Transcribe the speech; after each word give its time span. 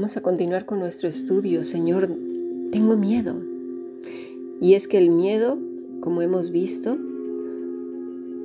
Vamos 0.00 0.16
a 0.16 0.22
continuar 0.22 0.64
con 0.64 0.78
nuestro 0.78 1.10
estudio. 1.10 1.62
Señor, 1.62 2.08
tengo 2.70 2.96
miedo. 2.96 3.34
Y 4.58 4.72
es 4.72 4.88
que 4.88 4.96
el 4.96 5.10
miedo, 5.10 5.58
como 6.00 6.22
hemos 6.22 6.52
visto, 6.52 6.96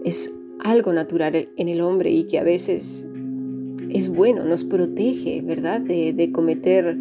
es 0.03 0.33
algo 0.59 0.91
natural 0.91 1.47
en 1.55 1.69
el 1.69 1.79
hombre 1.79 2.11
y 2.11 2.25
que 2.25 2.39
a 2.39 2.43
veces 2.43 3.07
es 3.89 4.09
bueno, 4.09 4.43
nos 4.43 4.65
protege, 4.65 5.41
¿verdad? 5.43 5.79
De, 5.79 6.29
cometer 6.33 6.97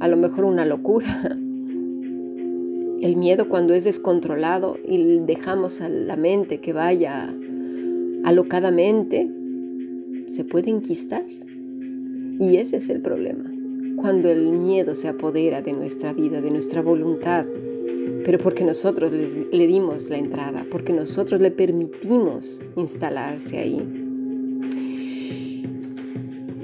a 0.00 0.08
lo 0.08 0.18
mejor 0.18 0.44
una 0.44 0.66
locura. 0.66 1.38
El 3.00 3.16
miedo 3.16 3.48
cuando 3.48 3.72
es 3.72 3.84
descontrolado 3.84 4.76
y 4.86 5.20
dejamos 5.20 5.80
a 5.80 5.88
la 5.88 6.16
mente 6.18 6.60
que 6.60 6.74
vaya 6.74 7.34
alocadamente, 8.22 9.30
se 10.26 10.44
puede 10.44 10.68
enquistar. 10.68 11.24
Y 12.38 12.58
ese 12.58 12.76
es 12.76 12.90
el 12.90 13.00
problema 13.00 13.53
cuando 13.96 14.30
el 14.30 14.50
miedo 14.50 14.94
se 14.94 15.08
apodera 15.08 15.62
de 15.62 15.72
nuestra 15.72 16.12
vida, 16.12 16.40
de 16.40 16.50
nuestra 16.50 16.82
voluntad, 16.82 17.46
pero 18.24 18.38
porque 18.38 18.64
nosotros 18.64 19.12
le 19.12 19.66
dimos 19.66 20.08
la 20.08 20.16
entrada, 20.16 20.66
porque 20.70 20.92
nosotros 20.92 21.40
le 21.40 21.50
permitimos 21.50 22.62
instalarse 22.76 23.58
ahí. 23.58 23.82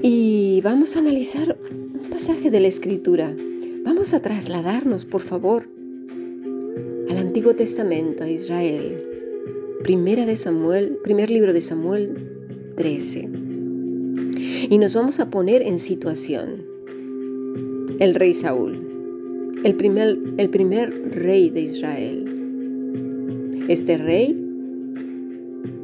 Y 0.01 0.61
vamos 0.61 0.95
a 0.95 0.99
analizar 0.99 1.57
un 1.63 2.09
pasaje 2.09 2.49
de 2.49 2.59
la 2.59 2.67
Escritura. 2.67 3.35
Vamos 3.83 4.13
a 4.13 4.21
trasladarnos, 4.21 5.05
por 5.05 5.21
favor, 5.21 5.69
al 7.09 7.17
Antiguo 7.17 7.55
Testamento, 7.55 8.23
a 8.23 8.29
Israel. 8.29 9.03
Primera 9.83 10.25
de 10.25 10.35
Samuel, 10.35 10.97
primer 11.03 11.29
libro 11.29 11.53
de 11.53 11.61
Samuel 11.61 12.73
13. 12.75 13.29
Y 14.69 14.77
nos 14.79 14.95
vamos 14.95 15.19
a 15.19 15.29
poner 15.29 15.61
en 15.61 15.77
situación 15.77 16.70
el 18.01 18.15
rey 18.15 18.33
Saúl, 18.33 19.61
el 19.63 19.75
primer, 19.75 20.17
rey 21.11 21.51
de 21.51 21.61
Israel. 21.61 22.25
Este 23.67 23.95
rey 23.99 24.35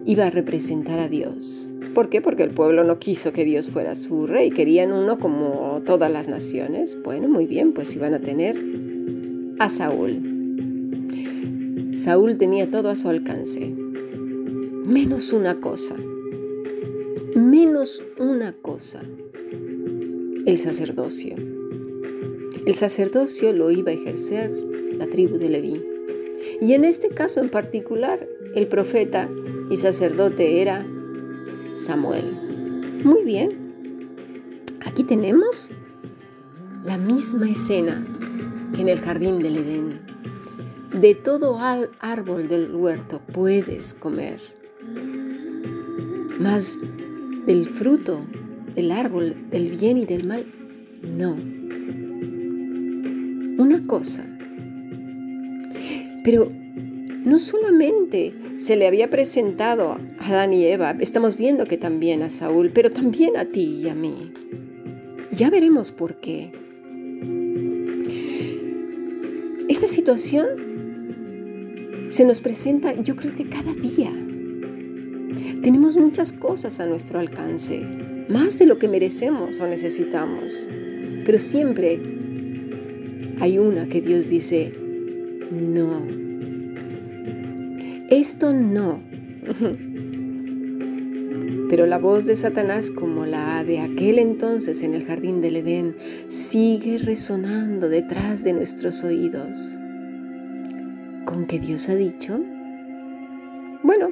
iba 0.08 0.26
a 0.26 0.32
representar 0.32 1.00
a 1.00 1.10
Dios. 1.10 1.70
¿Por 1.94 2.10
qué? 2.10 2.20
Porque 2.20 2.42
el 2.42 2.50
pueblo 2.50 2.84
no 2.84 2.98
quiso 2.98 3.34
que 3.34 3.46
Dios 3.46 3.68
fuera 3.68 3.94
su 3.94 4.26
rey, 4.26 4.50
querían 4.50 4.94
uno 4.94 5.20
como 5.20 5.84
todas 5.86 6.12
las 6.12 6.28
naciones. 6.28 6.98
Bueno, 7.04 7.28
muy 7.28 7.46
bien, 7.46 7.72
pues 7.74 7.96
iban 7.96 8.16
a 8.16 8.20
tener 8.20 8.60
a 9.60 9.70
Saúl. 9.70 10.20
Saúl 11.94 12.40
tenía 12.40 12.72
todo 12.72 12.90
a 12.90 12.96
su 12.96 13.10
alcance, 13.10 13.72
menos 14.86 15.34
una 15.34 15.62
cosa, 15.62 15.96
menos 17.36 18.04
una 18.18 18.54
cosa, 18.54 19.04
el 20.48 20.58
sacerdocio. 20.58 21.57
El 22.68 22.76
sacerdocio 22.76 23.54
lo 23.54 23.72
iba 23.72 23.92
a 23.92 23.94
ejercer 23.94 24.52
la 24.92 25.08
tribu 25.08 25.38
de 25.38 25.48
Leví. 25.48 25.82
Y 26.60 26.74
en 26.74 26.84
este 26.84 27.08
caso 27.08 27.40
en 27.40 27.50
particular, 27.50 28.28
el 28.56 28.68
profeta 28.68 29.30
y 29.72 29.78
sacerdote 29.78 30.62
era 30.62 30.86
Samuel. 31.76 32.26
Muy 33.06 33.24
bien. 33.24 33.52
Aquí 34.86 35.06
tenemos 35.06 35.72
la 36.84 36.98
misma 36.98 37.50
escena 37.50 38.06
que 38.76 38.82
en 38.82 38.90
el 38.90 39.00
jardín 39.00 39.40
del 39.40 39.56
Edén. 39.56 40.02
De 40.92 41.16
todo 41.16 41.60
árbol 42.02 42.50
del 42.50 42.76
huerto 42.76 43.22
puedes 43.32 43.94
comer, 43.94 44.42
mas 46.38 46.78
del 47.46 47.66
fruto 47.66 48.20
del 48.76 48.92
árbol 48.92 49.38
del 49.52 49.72
bien 49.72 49.98
y 49.98 50.06
del 50.06 50.28
mal, 50.28 50.46
no 51.02 51.57
una 53.58 53.86
cosa. 53.86 54.26
Pero 56.24 56.52
no 57.24 57.40
solamente 57.40 58.34
se 58.58 58.76
le 58.76 58.88
había 58.88 59.10
presentado 59.10 59.92
a 59.92 60.00
Adán 60.20 60.54
y 60.54 60.66
Eva, 60.66 60.96
estamos 61.00 61.38
viendo 61.38 61.66
que 61.66 61.78
también 61.78 62.22
a 62.24 62.30
Saúl, 62.30 62.72
pero 62.74 62.92
también 62.92 63.38
a 63.38 63.46
ti 63.46 63.82
y 63.84 63.90
a 63.90 63.96
mí. 63.96 64.32
Ya 65.32 65.50
veremos 65.50 65.92
por 65.92 66.16
qué. 66.20 66.52
Esta 69.68 69.88
situación 69.88 70.48
se 72.10 72.24
nos 72.24 72.42
presenta 72.42 72.94
yo 73.02 73.16
creo 73.16 73.36
que 73.36 73.50
cada 73.50 73.74
día. 73.74 74.12
Tenemos 75.62 75.98
muchas 75.98 76.32
cosas 76.32 76.80
a 76.80 76.86
nuestro 76.86 77.20
alcance, 77.20 77.82
más 78.30 78.58
de 78.58 78.66
lo 78.66 78.80
que 78.80 78.88
merecemos 78.88 79.60
o 79.60 79.68
necesitamos, 79.68 80.70
pero 81.26 81.40
siempre 81.40 82.00
hay 83.40 83.60
una 83.60 83.88
que 83.88 84.02
Dios 84.02 84.30
dice, 84.30 84.74
no. 85.52 86.02
Esto 88.10 88.54
no. 88.54 89.00
Pero 91.70 91.86
la 91.86 91.98
voz 91.98 92.26
de 92.26 92.36
Satanás, 92.36 92.90
como 92.90 93.26
la 93.26 93.64
de 93.64 93.80
aquel 93.80 94.20
entonces 94.20 94.84
en 94.84 94.94
el 94.94 95.06
jardín 95.06 95.42
del 95.42 95.58
Edén, 95.58 95.98
sigue 96.28 96.98
resonando 96.98 97.90
detrás 97.90 98.44
de 98.44 98.54
nuestros 98.54 99.04
oídos. 99.04 99.78
¿Con 101.26 101.46
qué 101.46 101.60
Dios 101.60 101.90
ha 101.90 101.96
dicho? 101.96 102.40
Bueno, 103.84 104.12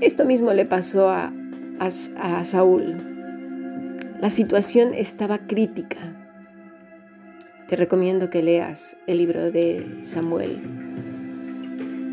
esto 0.00 0.24
mismo 0.24 0.52
le 0.52 0.66
pasó 0.66 1.08
a, 1.08 1.32
a 1.78 2.44
Saúl. 2.44 2.96
La 4.20 4.28
situación 4.28 4.92
estaba 4.92 5.38
crítica. 5.46 6.19
Te 7.70 7.76
recomiendo 7.76 8.30
que 8.30 8.42
leas 8.42 8.96
el 9.06 9.18
libro 9.18 9.52
de 9.52 10.00
Samuel 10.02 10.58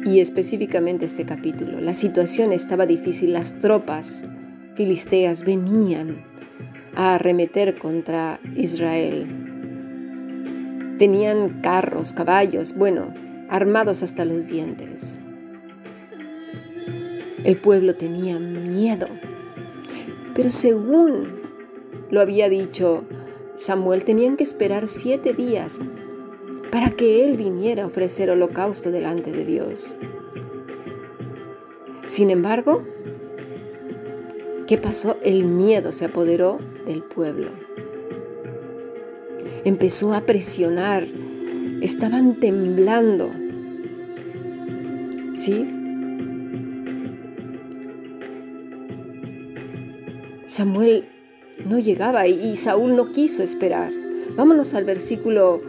y 0.05 0.19
específicamente 0.19 1.05
este 1.05 1.25
capítulo. 1.25 1.81
La 1.81 1.95
situación 1.95 2.51
estaba 2.53 2.85
difícil, 2.85 3.33
las 3.33 3.57
tropas 3.57 4.23
filisteas 4.75 5.43
venían 5.45 6.23
a 6.93 7.15
arremeter 7.15 7.73
contra 7.73 8.39
Israel. 8.55 9.25
Tenían 10.99 11.59
carros, 11.61 12.13
caballos, 12.13 12.75
bueno, 12.75 13.11
armados 13.49 14.03
hasta 14.03 14.25
los 14.25 14.49
dientes. 14.49 15.19
El 17.43 17.57
pueblo 17.57 17.95
tenía 17.95 18.37
miedo, 18.37 19.07
pero 20.35 20.51
según 20.51 21.41
lo 22.11 22.21
había 22.21 22.47
dicho 22.47 23.07
Samuel 23.57 24.05
tenían 24.05 24.37
que 24.37 24.43
esperar 24.43 24.87
siete 24.87 25.33
días 25.33 25.81
para 26.71 26.91
que 26.91 27.25
él 27.25 27.37
viniera 27.37 27.83
a 27.83 27.87
ofrecer 27.87 28.29
holocausto 28.29 28.91
delante 28.91 29.31
de 29.31 29.45
Dios. 29.45 29.97
Sin 32.05 32.29
embargo, 32.29 32.83
¿qué 34.67 34.77
pasó? 34.77 35.17
El 35.23 35.43
miedo 35.43 35.91
se 35.91 36.05
apoderó 36.05 36.59
del 36.85 37.01
pueblo. 37.01 37.49
Empezó 39.65 40.13
a 40.13 40.21
presionar, 40.21 41.07
estaban 41.81 42.39
temblando. 42.39 43.31
¿Sí? 45.33 45.73
Samuel 50.45 51.05
no 51.65 51.79
llegaba 51.79 52.27
y, 52.27 52.55
Saúl 52.55 52.95
no 52.95 53.11
quiso 53.11 53.43
esperar. 53.43 53.91
Vámonos 54.35 54.73
al 54.73 54.85
versículo 54.85 55.61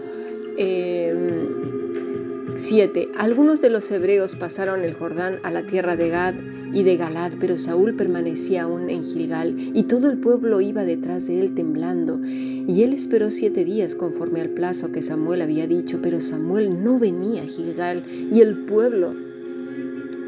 7. 0.57 3.03
Em, 3.03 3.09
Algunos 3.17 3.61
de 3.61 3.71
los 3.71 3.91
hebreos 3.91 4.37
pasaron 4.37 4.83
el 4.83 4.95
Jordán 4.95 5.39
a 5.43 5.51
la 5.51 5.63
tierra 5.63 5.97
de 5.97 6.11
Gad 6.11 6.35
y 6.73 6.83
de 6.83 6.97
Galad, 6.97 7.33
pero 7.41 7.57
Saúl 7.57 7.95
permanecía 7.95 8.65
aún 8.65 8.91
en 8.91 9.05
Gilgal 9.05 9.59
y 9.59 9.85
todo 9.85 10.11
el 10.11 10.19
pueblo 10.19 10.61
iba 10.61 10.85
detrás 10.85 11.27
de 11.27 11.41
él 11.41 11.55
temblando. 11.55 12.21
Y 12.25 12.83
él 12.83 12.93
esperó 12.93 13.31
siete 13.31 13.65
días 13.65 13.95
conforme 13.95 14.41
al 14.41 14.51
plazo 14.51 14.93
que 14.93 15.03
Samuel 15.03 15.43
había 15.43 15.67
dicho, 15.67 16.01
pero 16.03 16.21
Samuel 16.21 16.83
no 16.83 16.99
venía 16.99 17.43
a 17.43 17.47
Gilgal 17.47 18.05
y 18.33 18.41
el 18.41 18.67
pueblo 18.67 19.15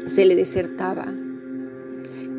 se 0.05 0.25
le 0.25 0.35
desertaba. 0.35 1.13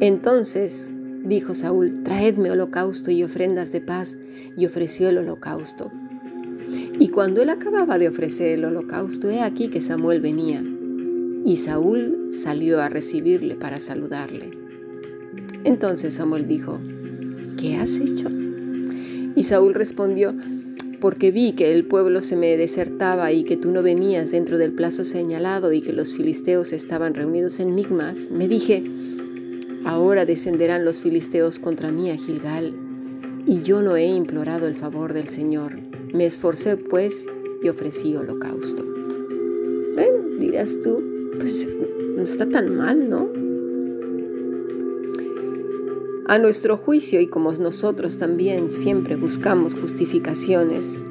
Entonces 0.00 0.94
Dijo 1.24 1.54
Saúl, 1.54 2.02
traedme 2.02 2.50
holocausto 2.50 3.10
y 3.10 3.22
ofrendas 3.22 3.72
de 3.72 3.80
paz, 3.80 4.18
y 4.56 4.66
ofreció 4.66 5.08
el 5.08 5.18
holocausto. 5.18 5.90
Y 6.98 7.08
cuando 7.08 7.42
él 7.42 7.50
acababa 7.50 7.98
de 7.98 8.08
ofrecer 8.08 8.50
el 8.50 8.64
holocausto, 8.64 9.30
he 9.30 9.40
aquí 9.40 9.68
que 9.68 9.80
Samuel 9.80 10.20
venía, 10.20 10.62
y 11.44 11.56
Saúl 11.56 12.28
salió 12.30 12.80
a 12.80 12.88
recibirle 12.88 13.54
para 13.54 13.80
saludarle. 13.80 14.50
Entonces 15.64 16.14
Samuel 16.14 16.48
dijo, 16.48 16.78
¿qué 17.56 17.76
has 17.76 17.98
hecho? 17.98 18.28
Y 19.34 19.44
Saúl 19.44 19.74
respondió, 19.74 20.34
porque 21.00 21.32
vi 21.32 21.52
que 21.52 21.72
el 21.72 21.84
pueblo 21.84 22.20
se 22.20 22.36
me 22.36 22.56
desertaba 22.56 23.32
y 23.32 23.42
que 23.44 23.56
tú 23.56 23.70
no 23.72 23.82
venías 23.82 24.30
dentro 24.30 24.56
del 24.58 24.72
plazo 24.72 25.02
señalado 25.02 25.72
y 25.72 25.80
que 25.80 25.92
los 25.92 26.12
filisteos 26.12 26.72
estaban 26.72 27.14
reunidos 27.14 27.58
en 27.58 27.74
Migmas, 27.74 28.30
me 28.30 28.46
dije, 28.46 28.84
Ahora 29.84 30.24
descenderán 30.24 30.84
los 30.84 31.00
filisteos 31.00 31.58
contra 31.58 31.90
mí 31.90 32.10
a 32.10 32.16
Gilgal. 32.16 32.74
y 33.44 33.62
yo 33.62 33.82
no 33.82 33.96
he 33.96 34.06
implorado 34.06 34.68
el 34.68 34.76
favor 34.76 35.12
del 35.14 35.28
Señor. 35.28 35.72
Me 36.14 36.26
esforcé 36.26 36.76
pues 36.76 37.28
y 37.60 37.68
ofrecí 37.68 38.14
holocausto. 38.14 38.84
Bueno, 39.94 40.38
dirás 40.38 40.80
tú, 40.80 41.02
pues 41.36 41.66
no 42.16 42.22
está 42.22 42.48
tan 42.48 42.76
mal, 42.76 43.10
¿no? 43.10 43.28
A 46.26 46.38
nuestro 46.38 46.76
juicio 46.76 47.20
y 47.20 47.26
como 47.26 47.52
nosotros 47.52 48.16
también 48.16 48.70
siempre 48.70 49.16
buscamos 49.16 49.74
justificaciones, 49.74 51.04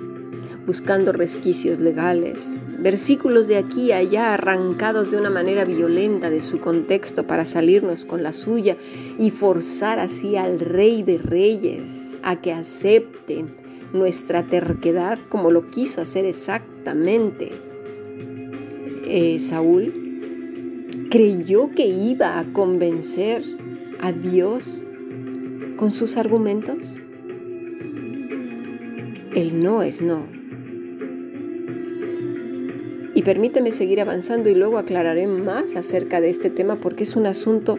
buscando 0.66 1.12
resquicios 1.12 1.80
legales, 1.80 2.60
versículos 2.80 3.48
de 3.48 3.58
aquí 3.58 3.88
y 3.88 3.92
allá 3.92 4.34
arrancados 4.34 5.12
de 5.12 5.18
una 5.18 5.30
manera 5.30 5.66
violenta 5.66 6.30
de 6.30 6.42
su 6.42 6.60
contexto 6.60 7.26
para 7.26 7.46
salirnos 7.46 8.06
con 8.06 8.24
la 8.24 8.34
suya 8.34 8.78
y 9.18 9.32
forzar 9.32 10.00
así 10.00 10.36
al 10.36 10.60
rey 10.60 11.04
de 11.04 11.18
reyes 11.18 12.16
a 12.22 12.42
que 12.42 12.54
acepten 12.54 13.56
nuestra 13.94 14.48
terquedad 14.48 15.20
como 15.30 15.52
lo 15.52 15.70
quiso 15.70 16.02
hacer 16.02 16.26
exactamente 16.26 17.52
eh, 19.06 19.40
Saúl, 19.40 19.94
creyó 21.10 21.70
que 21.72 21.88
iba 21.88 22.40
a 22.40 22.46
convencer 22.54 23.44
a 24.00 24.14
Dios 24.14 24.86
con 25.76 25.92
sus 25.92 26.16
argumentos. 26.16 27.02
El 29.36 29.62
no 29.62 29.82
es 29.82 30.02
no. 30.02 30.41
Y 33.22 33.24
permíteme 33.24 33.72
seguir 33.72 34.02
avanzando 34.02 34.50
y 34.50 34.56
luego 34.56 34.80
aclararé 34.80 35.28
más 35.28 35.76
acerca 35.76 36.20
de 36.22 36.32
este 36.32 36.50
tema 36.50 36.78
porque 36.78 37.04
es 37.04 37.16
un 37.16 37.28
asunto 37.28 37.78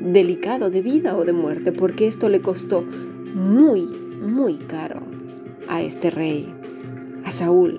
delicado 0.00 0.70
de 0.70 0.82
vida 0.82 1.16
o 1.16 1.24
de 1.24 1.32
muerte, 1.32 1.70
porque 1.70 2.08
esto 2.08 2.28
le 2.28 2.40
costó 2.40 2.82
muy, 2.82 3.82
muy 3.82 4.54
caro 4.54 5.02
a 5.68 5.82
este 5.82 6.10
rey, 6.10 6.52
a 7.24 7.30
Saúl. 7.30 7.78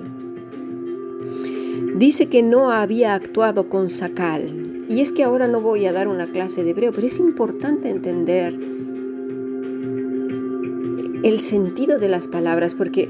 Dice 1.97 2.27
que 2.27 2.41
no 2.41 2.71
había 2.71 3.15
actuado 3.15 3.67
con 3.67 3.89
sacal. 3.89 4.85
Y 4.87 5.01
es 5.01 5.11
que 5.11 5.25
ahora 5.25 5.47
no 5.47 5.59
voy 5.59 5.85
a 5.87 5.91
dar 5.91 6.07
una 6.07 6.25
clase 6.25 6.63
de 6.63 6.69
hebreo, 6.69 6.93
pero 6.93 7.05
es 7.05 7.19
importante 7.19 7.89
entender 7.89 8.57
el 11.21 11.41
sentido 11.41 11.99
de 11.99 12.07
las 12.07 12.29
palabras 12.29 12.75
porque 12.75 13.09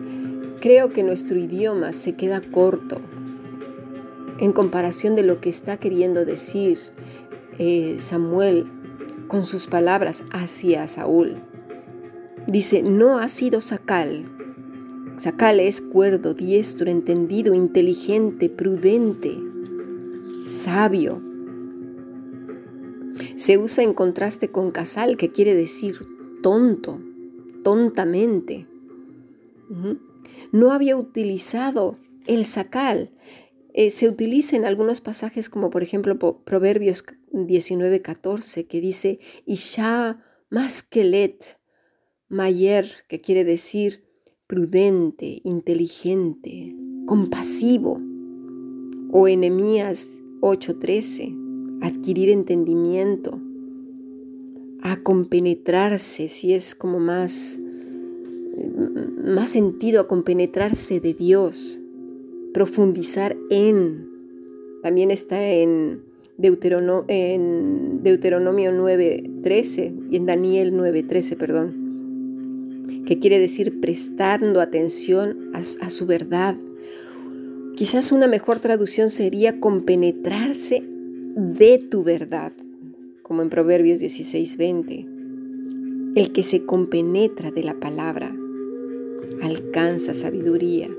creo 0.62 0.92
que 0.92 1.04
nuestro 1.04 1.38
idioma 1.38 1.94
se 1.94 2.16
queda 2.16 2.42
corto 2.42 3.02
en 4.40 4.52
comparación 4.52 5.16
de 5.16 5.24
lo 5.24 5.40
que 5.40 5.50
está 5.50 5.78
queriendo 5.78 6.26
decir 6.26 6.78
eh, 7.58 7.96
Samuel 8.00 8.72
con 9.28 9.46
sus 9.46 9.68
palabras 9.68 10.24
hacia 10.32 10.88
Saúl. 10.88 11.38
Dice, 12.48 12.84
no 12.84 13.20
ha 13.20 13.28
sido 13.28 13.62
Sacal. 13.62 14.26
Sacal 15.18 15.60
es 15.60 15.80
cuerdo, 15.82 16.34
diestro, 16.34 16.92
entendido, 16.92 17.54
inteligente, 17.54 18.50
prudente, 18.50 19.38
sabio. 20.44 21.22
Se 23.36 23.58
usa 23.58 23.84
en 23.84 23.94
contraste 23.94 24.50
con 24.50 24.72
casal, 24.72 25.16
que 25.16 25.32
quiere 25.32 25.56
decir 25.56 26.00
tonto, 26.42 27.00
tontamente. 27.64 28.68
No 30.52 30.72
había 30.72 30.98
utilizado 30.98 31.98
el 32.28 32.46
sacal, 32.46 33.10
eh, 33.78 33.90
se 33.90 34.08
utiliza 34.08 34.56
en 34.56 34.64
algunos 34.64 35.02
pasajes 35.02 35.50
como 35.50 35.70
por 35.70 35.84
ejemplo 35.84 36.18
Proverbios 36.46 37.04
19:14 37.34 38.68
que 38.68 38.80
dice 38.80 39.20
Isha 39.46 40.24
maskelet 40.50 41.60
mayer, 42.30 42.90
que 43.10 43.20
quiere 43.20 43.44
decir 43.44 44.06
prudente, 44.48 45.42
inteligente, 45.44 46.74
compasivo. 47.06 48.00
O 49.12 49.28
Enemías 49.28 50.20
8:13, 50.40 51.36
adquirir 51.82 52.30
entendimiento, 52.30 53.42
a 54.84 55.02
compenetrarse, 55.04 56.30
si 56.30 56.54
es 56.54 56.76
como 56.76 57.00
más, 57.00 57.60
más 59.22 59.50
sentido 59.50 60.00
a 60.00 60.08
compenetrarse 60.08 61.02
de 61.02 61.14
Dios 61.14 61.82
profundizar 62.56 63.38
en. 63.50 64.08
También 64.82 65.12
está 65.12 65.46
en, 65.46 66.04
Deuteronomio, 66.38 67.04
en 67.10 68.02
Deuteronomio 68.02 68.72
9.13 68.72 70.08
y 70.10 70.16
en 70.16 70.26
Daniel 70.26 70.74
9.13, 70.74 71.36
perdón, 71.36 73.04
que 73.06 73.20
quiere 73.20 73.40
decir 73.40 73.82
prestando 73.82 74.62
atención 74.62 75.52
a, 75.54 75.58
a 75.58 75.90
su 75.90 76.06
verdad. 76.06 76.56
Quizás 77.76 78.14
una 78.14 78.28
mejor 78.28 78.60
traducción 78.60 79.10
sería 79.10 79.60
compenetrarse 79.60 80.82
de 81.36 81.78
tu 81.78 82.04
verdad, 82.04 82.54
como 83.22 83.42
en 83.42 83.50
Proverbios 83.50 84.00
16:20. 84.00 86.14
El 86.16 86.32
que 86.32 86.44
se 86.44 86.64
compenetra 86.64 87.52
de 87.52 87.64
la 87.64 87.78
palabra 87.82 88.34
alcanza 89.42 90.14
sabiduría. 90.14 90.90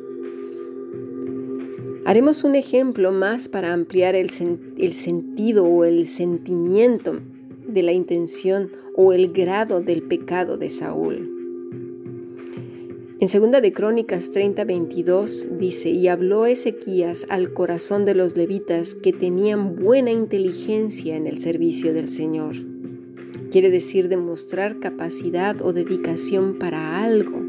Haremos 2.07 2.45
un 2.45 2.55
ejemplo 2.55 3.11
más 3.11 3.49
para 3.49 3.73
ampliar 3.73 4.15
el, 4.15 4.31
sentido 4.31 5.65
o 5.65 5.85
el 5.85 6.07
sentimiento 6.07 7.19
de 7.67 7.83
la 7.83 7.91
intención 7.91 8.71
o 8.95 9.13
el 9.13 9.33
grado 9.33 9.81
del 9.81 10.03
pecado 10.03 10.57
de 10.57 10.71
Saúl. 10.71 11.29
En 13.19 13.29
segunda 13.29 13.61
de 13.61 13.73
Crónicas 13.73 14.31
30:22 14.31 15.59
dice, 15.59 15.91
y 15.91 16.07
habló 16.07 16.47
Ezequías 16.47 17.27
al 17.29 17.53
corazón 17.53 18.05
de 18.05 18.15
los 18.15 18.37
levitas 18.37 18.95
que 18.95 19.13
tenían 19.13 19.75
buena 19.75 20.13
inteligencia 20.13 21.17
en 21.17 21.27
el 21.27 21.39
servicio 21.39 21.93
del 21.93 22.07
Señor. 22.07 22.55
Quiere 23.51 23.69
decir 23.69 24.09
demostrar 24.09 24.79
capacidad 24.79 25.61
o 25.61 25.73
dedicación 25.73 26.55
para 26.61 27.03
algo, 27.03 27.43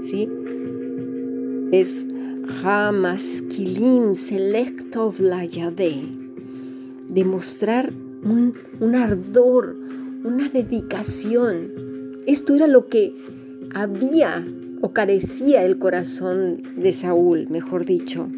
¿sí? 0.00 0.28
Es 1.72 2.06
Hamaskilim 2.48 4.14
Selektov 4.14 5.20
la 5.20 5.44
Yahvé. 5.44 6.02
Demostrar 7.08 7.92
un, 8.22 8.54
un 8.80 8.94
ardor, 8.94 9.76
una 10.24 10.48
dedicación. 10.48 12.22
Esto 12.26 12.54
era 12.54 12.66
lo 12.66 12.86
que 12.86 13.14
había 13.74 14.46
o 14.80 14.92
carecía 14.92 15.64
el 15.64 15.78
corazón 15.78 16.62
de 16.76 16.92
Saúl, 16.92 17.48
mejor 17.48 17.84
dicho. 17.84 18.28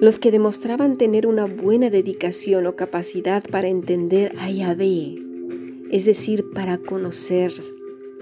Los 0.00 0.18
que 0.18 0.30
demostraban 0.30 0.98
tener 0.98 1.26
una 1.26 1.46
buena 1.46 1.90
dedicación 1.90 2.66
o 2.66 2.76
capacidad 2.76 3.42
para 3.50 3.68
entender 3.68 4.34
a 4.38 4.50
Yahvé, 4.50 5.22
es 5.90 6.04
decir, 6.04 6.44
para 6.54 6.78
conocer, 6.78 7.52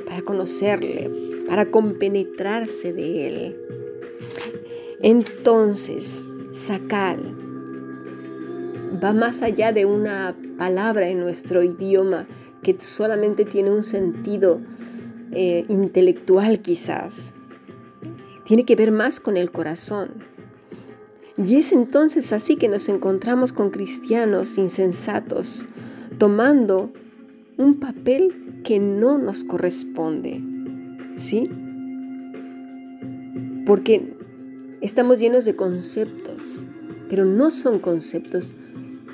para 0.07 0.23
conocerle, 0.23 1.11
para 1.47 1.71
compenetrarse 1.71 2.93
de 2.93 3.29
él. 3.29 3.57
Entonces, 5.00 6.25
sacal 6.50 7.37
va 9.03 9.12
más 9.12 9.43
allá 9.43 9.73
de 9.73 9.85
una 9.85 10.35
palabra 10.57 11.09
en 11.09 11.21
nuestro 11.21 11.62
idioma 11.62 12.26
que 12.62 12.76
solamente 12.81 13.45
tiene 13.45 13.71
un 13.71 13.83
sentido 13.83 14.61
eh, 15.33 15.65
intelectual 15.69 16.61
quizás. 16.61 17.35
Tiene 18.45 18.65
que 18.65 18.76
ver 18.76 18.93
más 18.93 19.21
con 19.21 19.37
el 19.37 19.50
corazón. 19.50 20.25
Y 21.37 21.57
es 21.57 21.73
entonces 21.73 22.33
así 22.33 22.57
que 22.57 22.69
nos 22.69 22.88
encontramos 22.88 23.53
con 23.53 23.71
cristianos 23.71 24.57
insensatos, 24.57 25.67
tomando 26.19 26.93
un 27.59 27.79
papel 27.79 28.62
que 28.65 28.79
no 28.79 29.19
nos 29.19 29.45
corresponde. 29.45 30.56
¿Sí? 31.17 31.51
Porque 33.67 34.15
estamos 34.81 35.19
llenos 35.19 35.45
de 35.45 35.57
conceptos, 35.57 36.65
pero 37.09 37.25
no 37.25 37.51
son 37.51 37.81
conceptos, 37.81 38.55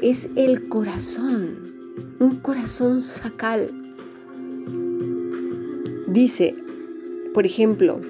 es 0.03 0.29
el 0.37 0.69
corazón, 0.69 1.73
un 2.19 2.37
corazón 2.41 3.01
sacal. 3.01 3.71
Dice, 6.09 6.55
por 7.33 7.47
ejemplo, 7.47 8.01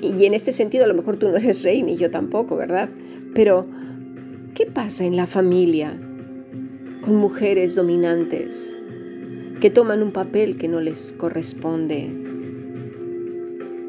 y 0.00 0.24
en 0.24 0.34
este 0.34 0.52
sentido 0.52 0.84
a 0.84 0.88
lo 0.88 0.94
mejor 0.94 1.16
tú 1.16 1.28
no 1.28 1.36
eres 1.36 1.62
rey 1.62 1.82
ni 1.82 1.96
yo 1.96 2.10
tampoco, 2.10 2.56
¿verdad? 2.56 2.88
Pero, 3.34 3.66
¿qué 4.54 4.66
pasa 4.66 5.04
en 5.04 5.16
la 5.16 5.26
familia 5.26 5.98
con 7.02 7.16
mujeres 7.16 7.74
dominantes 7.74 8.76
que 9.60 9.70
toman 9.70 10.02
un 10.02 10.12
papel 10.12 10.58
que 10.58 10.68
no 10.68 10.80
les 10.80 11.12
corresponde? 11.12 12.25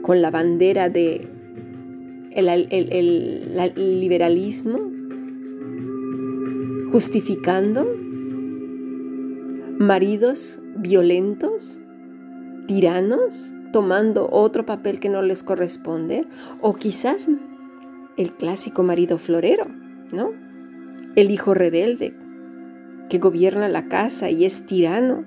Con 0.07 0.21
la 0.21 0.31
bandera 0.31 0.87
de 0.87 1.27
el, 2.33 3.99
liberalismo, 3.99 4.79
justificando 6.93 7.85
maridos 9.79 10.61
violentos, 10.77 11.81
tiranos 12.67 13.53
tomando 13.73 14.29
otro 14.31 14.65
papel 14.65 15.01
que 15.01 15.09
no 15.09 15.21
les 15.21 15.43
corresponde, 15.43 16.25
o 16.61 16.73
quizás 16.73 17.29
el 18.15 18.31
clásico 18.31 18.83
marido 18.83 19.17
florero, 19.17 19.67
¿no? 20.13 20.31
El 21.17 21.31
hijo 21.31 21.53
rebelde 21.53 22.13
que 23.09 23.19
gobierna 23.19 23.67
la 23.67 23.89
casa 23.89 24.29
y 24.29 24.45
es 24.45 24.65
tirano, 24.65 25.25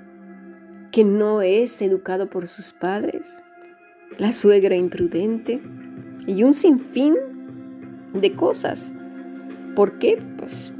que 0.90 1.04
no 1.04 1.42
es 1.42 1.82
educado 1.82 2.30
por 2.30 2.46
sus 2.46 2.72
padres, 2.72 3.42
la 4.18 4.32
suegra 4.32 4.76
imprudente 4.76 5.60
y 6.26 6.42
un 6.42 6.54
sinfín 6.54 7.16
de 8.12 8.34
cosas. 8.34 8.92
¿Por 9.74 9.98
qué? 9.98 10.18
Pues 10.36 10.72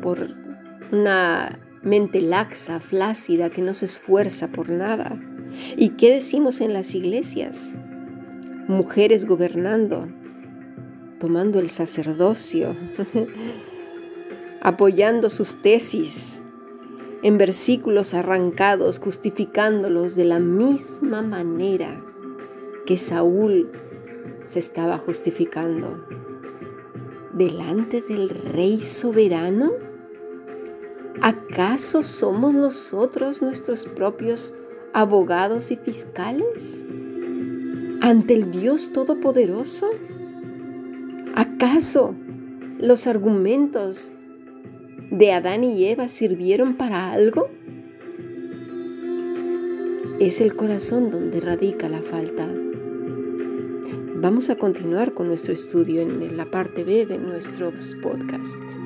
por 0.00 0.28
una 0.90 1.58
mente 1.82 2.20
laxa, 2.20 2.80
flácida, 2.80 3.50
que 3.50 3.62
no 3.62 3.74
se 3.74 3.84
esfuerza 3.84 4.48
por 4.48 4.70
nada. 4.70 5.20
¿Y 5.76 5.90
qué 5.90 6.14
decimos 6.14 6.60
en 6.60 6.72
las 6.72 6.94
iglesias? 6.94 7.76
Mujeres 8.68 9.26
gobernando, 9.26 10.08
tomando 11.18 11.58
el 11.58 11.68
sacerdocio, 11.68 12.74
apoyando 14.60 15.28
sus 15.28 15.60
tesis 15.60 16.42
en 17.22 17.38
versículos 17.38 18.14
arrancados, 18.14 18.98
justificándolos 18.98 20.16
de 20.16 20.24
la 20.24 20.40
misma 20.40 21.22
manera 21.22 22.02
que 22.86 22.96
Saúl 22.96 23.70
se 24.44 24.58
estaba 24.58 24.98
justificando. 24.98 26.04
¿Delante 27.32 28.02
del 28.02 28.28
Rey 28.28 28.82
soberano? 28.82 29.72
¿Acaso 31.20 32.02
somos 32.02 32.54
nosotros 32.54 33.42
nuestros 33.42 33.86
propios 33.86 34.54
abogados 34.92 35.70
y 35.70 35.76
fiscales? 35.76 36.84
¿Ante 38.00 38.34
el 38.34 38.50
Dios 38.50 38.92
Todopoderoso? 38.92 39.90
¿Acaso 41.34 42.14
los 42.78 43.06
argumentos 43.06 44.12
de 45.10 45.32
Adán 45.32 45.64
y 45.64 45.86
Eva 45.86 46.08
sirvieron 46.08 46.74
para 46.74 47.12
algo? 47.12 47.48
Es 50.18 50.40
el 50.40 50.56
corazón 50.56 51.10
donde 51.10 51.40
radica 51.40 51.88
la 51.88 52.02
falta. 52.02 52.48
Vamos 54.22 54.50
a 54.50 54.54
continuar 54.54 55.14
con 55.14 55.26
nuestro 55.26 55.52
estudio 55.52 56.00
en 56.00 56.36
la 56.36 56.44
parte 56.48 56.84
B 56.84 57.06
de 57.06 57.18
nuestros 57.18 57.96
podcasts. 58.00 58.81